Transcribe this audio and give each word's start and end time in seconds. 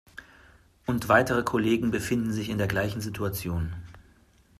Und 0.87 1.09
weitere 1.09 1.43
Kollegen 1.43 1.91
befinden 1.91 2.33
sich 2.33 2.49
in 2.49 2.57
der 2.57 2.65
gleichen 2.65 3.01
Situation. 3.01 3.75